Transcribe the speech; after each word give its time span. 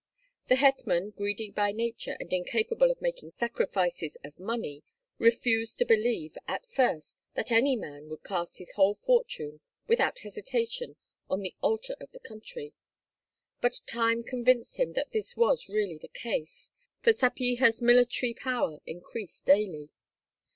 The 0.47 0.55
hetman, 0.55 1.11
greedy 1.11 1.51
by 1.51 1.71
nature 1.71 2.17
and 2.19 2.33
incapable 2.33 2.89
of 2.89 3.03
making 3.03 3.33
sacrifices 3.33 4.17
of 4.23 4.39
money, 4.39 4.81
refused 5.19 5.77
to 5.77 5.85
believe, 5.85 6.35
at 6.47 6.65
first, 6.65 7.21
that 7.35 7.51
any 7.51 7.75
man 7.75 8.09
would 8.09 8.23
cast 8.23 8.57
his 8.57 8.71
whole 8.71 8.95
fortune 8.95 9.59
without 9.87 10.17
hesitation 10.17 10.95
on 11.29 11.41
the 11.41 11.53
altar 11.61 11.95
of 11.99 12.13
the 12.13 12.19
country; 12.19 12.73
but 13.61 13.79
time 13.85 14.23
convinced 14.23 14.77
him 14.77 14.93
that 14.93 15.11
this 15.11 15.37
was 15.37 15.69
really 15.69 15.99
the 15.99 16.07
case, 16.07 16.71
for 17.03 17.13
Sapyeha's 17.13 17.79
military 17.79 18.33
power 18.33 18.79
increased 18.87 19.45
daily. 19.45 19.89